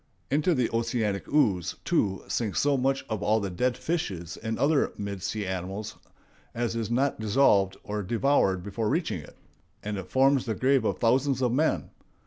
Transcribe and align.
Into 0.31 0.55
the 0.55 0.67
oceanic 0.71 1.27
ooze, 1.27 1.75
too, 1.85 2.23
sinks 2.27 2.59
so 2.59 2.75
much 2.75 3.05
of 3.07 3.21
all 3.21 3.39
dead 3.39 3.77
fishes 3.77 4.35
and 4.35 4.57
other 4.57 4.93
mid 4.97 5.21
sea 5.21 5.45
animals 5.45 5.95
as 6.55 6.75
is 6.75 6.89
not 6.89 7.19
dissolved 7.19 7.77
or 7.83 8.01
devoured 8.01 8.63
before 8.63 8.89
reaching 8.89 9.19
it; 9.21 9.37
and 9.83 9.99
it 9.99 10.09
forms 10.09 10.47
the 10.47 10.55
grave 10.55 10.85
of 10.85 10.97
thousands 10.97 11.43
of 11.43 11.51
men. 11.51 11.91